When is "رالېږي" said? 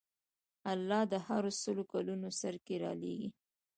2.83-3.29